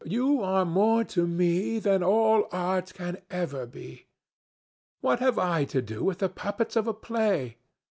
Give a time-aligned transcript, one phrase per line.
[0.03, 4.07] You are more to me than all art can ever be.
[5.01, 7.57] What have I to do with the puppets of a play?